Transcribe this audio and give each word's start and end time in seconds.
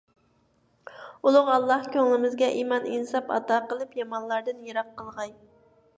ئۇلۇغ 1.27 1.51
ئاللاھ 1.55 1.85
كۆڭلىمىزگە 1.97 2.49
ئىمان، 2.61 2.89
ئىنساب 2.95 3.29
ئاتا 3.37 3.61
قىلىپ، 3.69 3.95
يامانلاردىن 4.03 4.65
يىراق 4.71 4.91
قىلغاي! 5.03 5.35